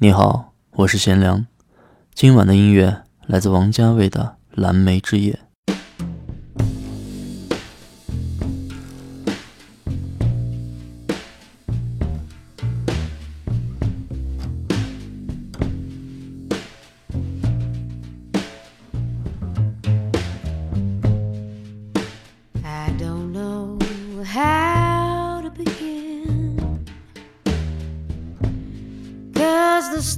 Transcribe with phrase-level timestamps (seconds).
[0.00, 1.44] 你好，我是贤良。
[2.14, 5.32] 今晚的音乐来自王家卫的《蓝莓之夜》。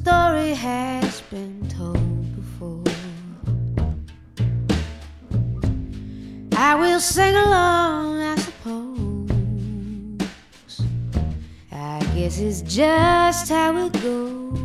[0.03, 2.83] Story has been told before.
[6.57, 9.31] I will sing along, I suppose.
[11.71, 14.59] I guess it's just how it goes.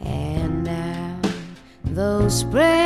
[0.00, 1.20] And now,
[1.84, 2.77] those springs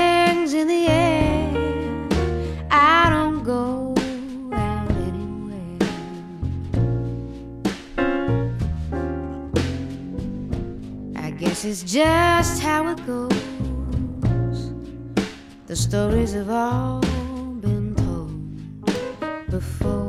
[11.63, 14.73] I guess it's just how it goes.
[15.68, 17.01] The stories have all
[17.60, 20.02] been told before.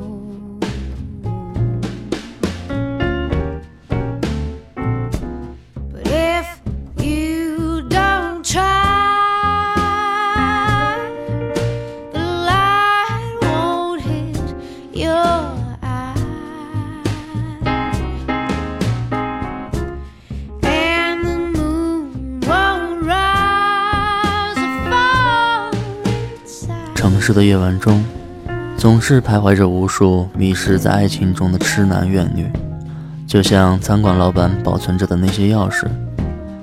[27.26, 28.04] 市的夜晚中，
[28.76, 32.52] 总是徘徊着无数迷失在爱情中的痴男怨女，
[33.26, 35.88] 就像餐馆老板保存着的那些钥匙。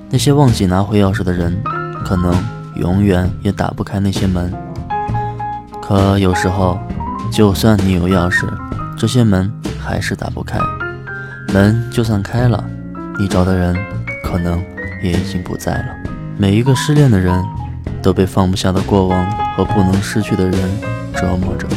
[0.07, 1.59] 那些忘记拿回钥匙的人，
[2.05, 2.31] 可能
[2.75, 4.53] 永远也打不开那些门。
[5.81, 6.77] 可有时候，
[7.31, 8.47] 就算你有钥匙，
[8.95, 10.59] 这些门还是打不开。
[11.51, 12.63] 门就算开了，
[13.17, 13.75] 你找的人
[14.23, 14.63] 可能
[15.01, 15.85] 也已经不在了。
[16.37, 17.43] 每一个失恋的人，
[17.99, 20.53] 都被放不下的过往和不能失去的人
[21.13, 21.67] 折磨着。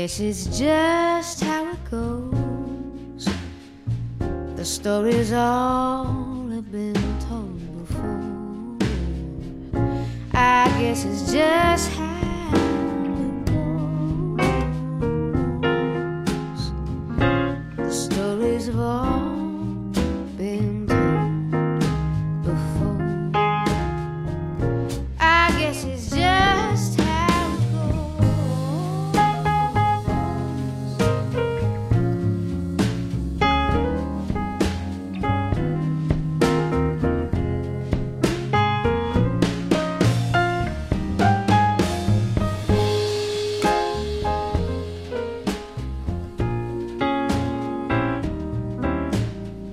[0.00, 3.28] Guess it's just how it goes.
[4.56, 6.94] The stories all have been
[7.28, 8.78] told before.
[10.32, 12.29] I guess it's just how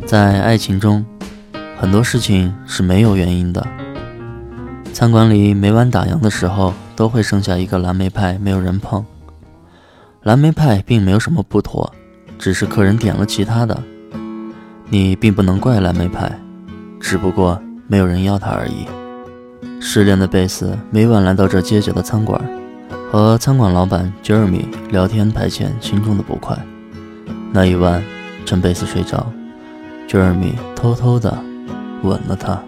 [0.08, 1.06] 在爱情中，
[1.78, 3.68] 很多事情是没有原因的。
[4.94, 9.06] 餐馆里每晚打烊的时候，都会剩下一个蓝莓派，没有人碰。
[10.24, 11.94] 蓝莓派并没有什么不妥，
[12.40, 13.84] 只是客人点了其他的。
[14.90, 16.32] 你并不能怪蓝莓派，
[17.02, 18.88] 只不过没有人要它而已。
[19.82, 22.42] 失恋的贝斯每晚来到这街角的餐馆，
[23.12, 26.58] 和餐馆老板 Jeremy 聊天排遣心中的不快。
[27.52, 28.02] 那一晚，
[28.46, 29.30] 趁贝斯睡着。
[30.08, 31.38] Jeremy 偷偷的
[32.04, 32.67] 吻了她。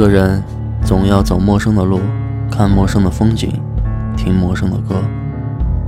[0.00, 0.42] 一个人
[0.82, 2.00] 总要走陌生的路，
[2.50, 3.52] 看陌生的风景，
[4.16, 4.94] 听陌生的歌。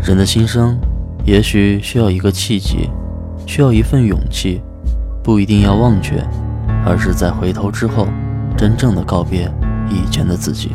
[0.03, 0.79] 人的心声，
[1.25, 2.91] 也许需要一个契机，
[3.47, 4.61] 需要一份勇气，
[5.25, 6.23] 不一定要忘却，
[6.85, 8.07] 而是在回头之后，
[8.55, 9.51] 真正的告别
[9.89, 10.73] 以前的自己。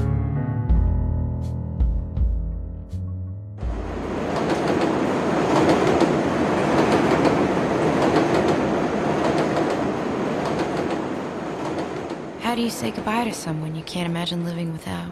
[12.78, 15.12] Say goodbye to someone you can't imagine living without?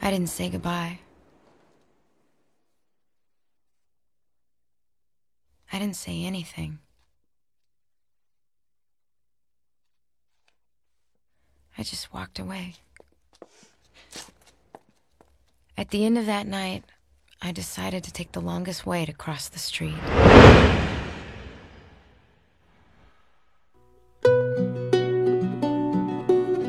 [0.00, 1.00] I didn't say goodbye.
[5.72, 6.78] I didn't say anything.
[11.76, 12.74] I just walked away.
[15.76, 16.84] At the end of that night,
[17.42, 20.83] I decided to take the longest way to cross the street.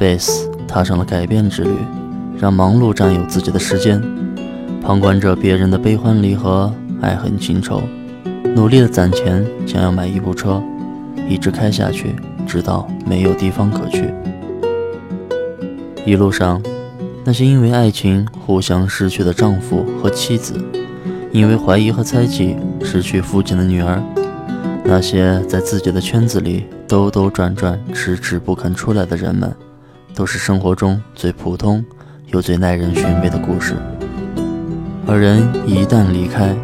[0.06, 1.72] 贝斯踏上了改变之旅，
[2.38, 4.00] 让忙碌占有自己的时间，
[4.80, 6.72] 旁观着别人的悲欢离合、
[7.02, 7.82] 爱恨情仇，
[8.56, 10.62] 努力的攒钱，想要买一部车，
[11.28, 12.16] 一直开下去，
[12.46, 14.14] 直到没有地方可去。
[16.06, 16.62] 一路上，
[17.24, 20.54] 那些因为爱情互相失去的丈夫和妻子，
[21.32, 24.00] 因为怀疑和猜忌失去父亲的女儿，
[24.84, 29.52] 那些在自己的圈子里兜兜转转、迟迟不肯出来的人们。
[30.16, 31.84] 都是生活中最普通
[32.28, 33.76] 又最耐人寻味的故事，
[35.06, 36.56] 而人一旦离开，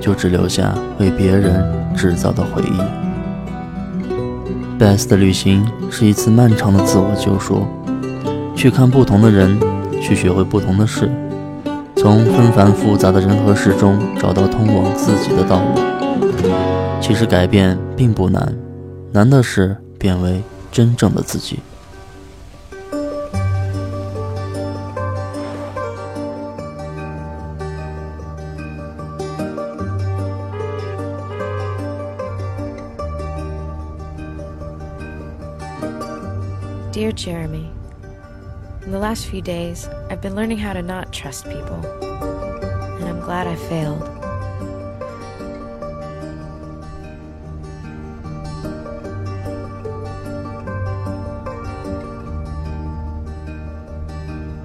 [0.00, 1.62] 就只留下为别人
[1.94, 2.80] 制造的回忆。
[4.78, 7.66] Best 的旅行是一次漫长的自我救赎，
[8.54, 9.58] 去看不同的人，
[10.00, 11.10] 去学会不同的事，
[11.96, 15.80] 从纷繁复杂的人和事中找到通往自己的道路。
[17.00, 18.54] 其实改变并不难，
[19.12, 20.40] 难的是变为
[20.70, 21.58] 真正的自己。
[37.00, 37.72] Dear Jeremy,
[38.82, 43.20] in the last few days, I've been learning how to not trust people, and I'm
[43.20, 44.02] glad I failed.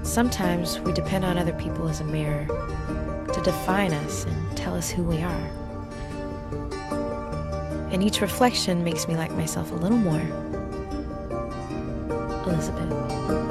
[0.06, 2.44] Sometimes we depend on other people as a mirror
[3.32, 5.50] to define us and tell us who we are.
[7.90, 10.45] And each reflection makes me like myself a little more.
[12.46, 13.45] Elizabeth.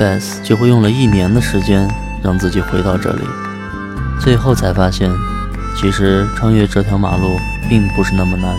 [0.00, 1.86] Beth 几乎用了一年的时间
[2.24, 3.22] 让自己回到这里，
[4.18, 5.12] 最后才发现，
[5.76, 7.36] 其实穿越这条马路
[7.68, 8.56] 并不是那么难，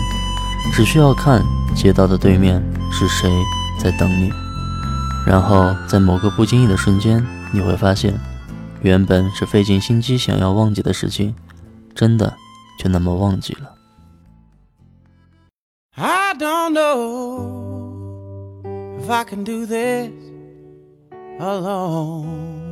[0.72, 1.42] 只需要看
[1.74, 3.28] 街道的对面是谁
[3.80, 4.32] 在等你，
[5.26, 8.14] 然后在某个不经意的瞬间，你会发现，
[8.82, 11.34] 原本是费尽心机想要忘记的事情，
[11.92, 12.32] 真的
[12.78, 13.72] 就那么忘记了。
[15.96, 17.90] I don't know
[19.00, 20.31] if I can do this.
[21.38, 22.62] Alone.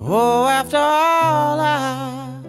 [0.00, 2.42] Oh, after all our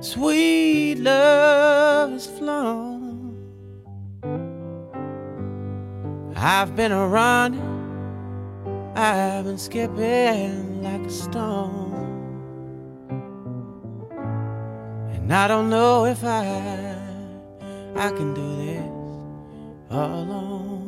[0.00, 3.36] sweet love has flown,
[6.36, 7.60] I've been a running,
[8.94, 11.92] I've been skipping like a stone.
[15.12, 16.98] And I don't know if I
[17.94, 18.82] I can do this
[19.90, 20.81] alone.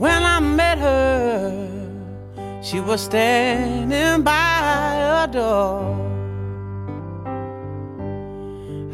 [0.00, 1.68] When I met her,
[2.62, 5.94] she was standing by a door.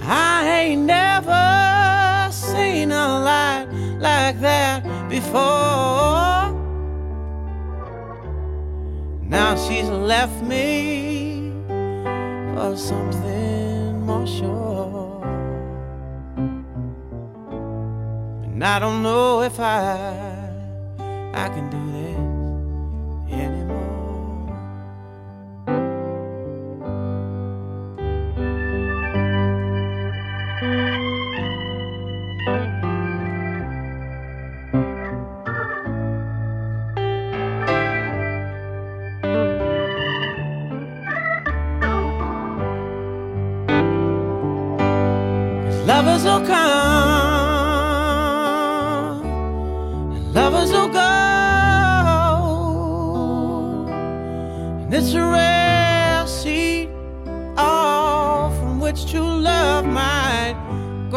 [0.00, 3.68] I ain't never seen a light
[4.00, 6.50] like that before.
[9.22, 11.52] Now she's left me
[12.56, 15.22] for something more sure.
[18.42, 20.35] And I don't know if I
[59.04, 60.56] true love might
[61.10, 61.16] grow.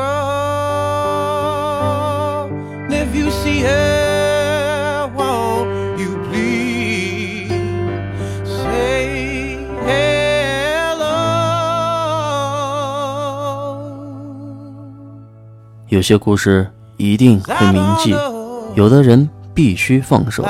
[2.86, 7.50] And if you see her, won't you please
[8.46, 11.08] say hello?
[15.88, 18.14] 有些故事一定会铭记，
[18.76, 20.46] 有的人必须放手.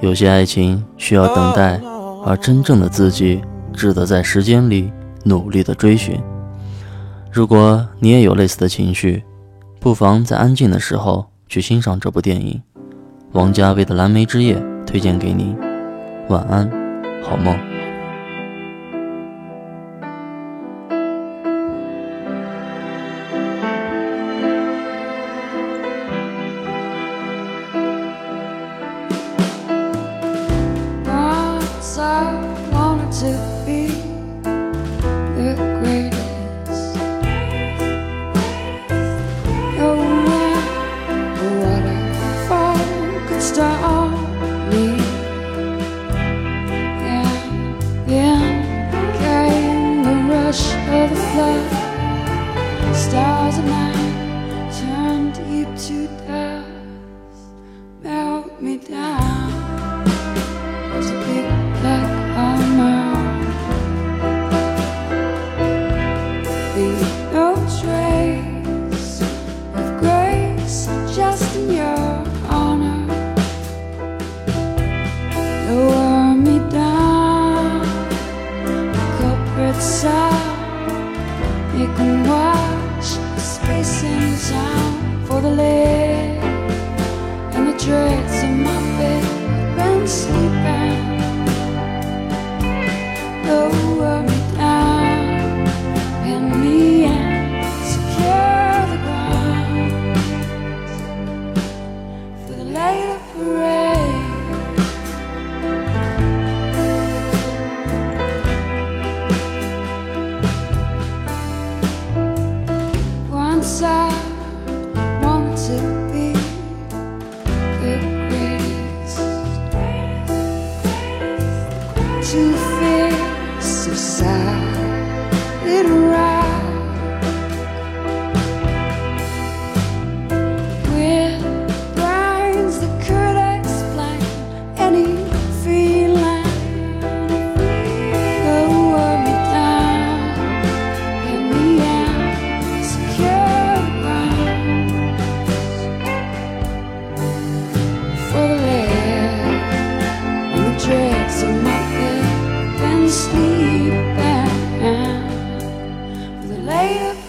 [0.00, 1.80] 有些爱情需要等待，
[2.24, 4.92] 而真正的自己只得在时间里
[5.26, 6.18] 努力的追寻。
[7.32, 9.24] 如果你也有类似的情绪，
[9.80, 12.62] 不妨在安静的时候去欣赏这部电影。
[13.32, 14.56] 王家卫的《蓝莓之夜》
[14.86, 15.54] 推荐给你，
[16.28, 16.70] 晚安，
[17.22, 17.75] 好梦。
[66.76, 67.15] You.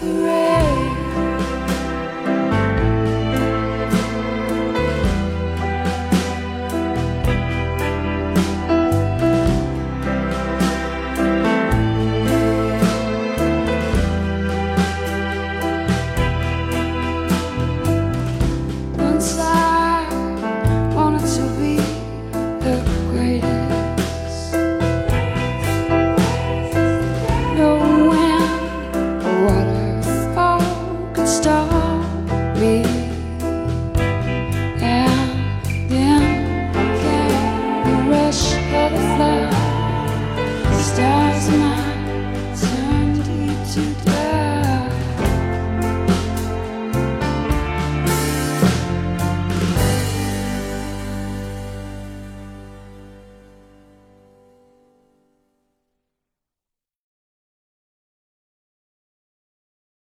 [0.02, 0.17] you.